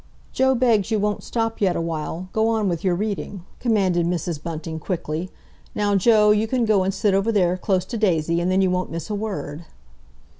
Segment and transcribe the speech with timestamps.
[0.33, 2.27] "Joe begs you won't stop yet awhile.
[2.33, 4.41] Go on with your reading," commanded Mrs.
[4.41, 5.29] Bunting quickly.
[5.75, 8.71] "Now, Joe, you can go and sit over there, close to Daisy, and then you
[8.71, 9.65] won't miss a word."